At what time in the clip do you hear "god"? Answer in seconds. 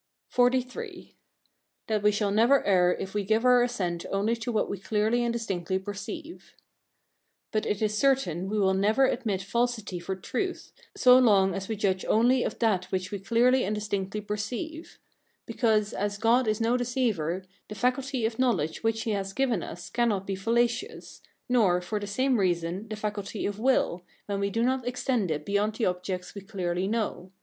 16.17-16.47